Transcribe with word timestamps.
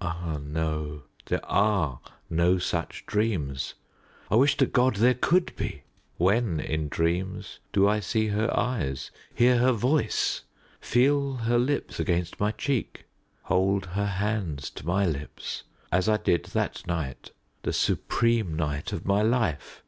Ah, 0.00 0.40
no 0.42 1.04
there 1.26 1.46
are 1.46 2.00
no 2.28 2.58
such 2.58 3.06
dreams. 3.06 3.74
I 4.28 4.34
wish 4.34 4.56
to 4.56 4.66
God 4.66 4.96
there 4.96 5.14
could 5.14 5.54
be. 5.54 5.82
When 6.16 6.58
in 6.58 6.88
dreams 6.88 7.60
do 7.72 7.86
I 7.86 8.00
see 8.00 8.26
her 8.26 8.50
eyes, 8.58 9.12
hear 9.32 9.58
her 9.58 9.70
voice, 9.70 10.42
feel 10.80 11.34
her 11.36 11.60
lips 11.60 12.00
against 12.00 12.40
my 12.40 12.50
cheek, 12.50 13.04
hold 13.42 13.86
her 13.86 14.06
hands 14.06 14.68
to 14.70 14.84
my 14.84 15.06
lips, 15.06 15.62
as 15.92 16.08
I 16.08 16.16
did 16.16 16.46
that 16.46 16.84
night 16.88 17.30
the 17.62 17.72
supreme 17.72 18.54
night 18.56 18.92
of 18.92 19.06
my 19.06 19.22
life? 19.22 19.84